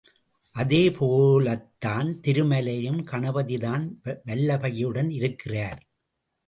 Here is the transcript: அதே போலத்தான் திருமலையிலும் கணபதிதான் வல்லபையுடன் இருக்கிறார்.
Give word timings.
அதே 0.55 0.91
போலத்தான் 0.91 2.09
திருமலையிலும் 2.27 3.01
கணபதிதான் 3.11 3.85
வல்லபையுடன் 4.25 5.11
இருக்கிறார். 5.11 5.81